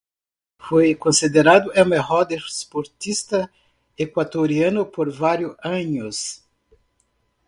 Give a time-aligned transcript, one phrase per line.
[0.57, 3.51] Fue considerado el mejor deportista
[3.95, 6.43] ecuatoriano por varios años.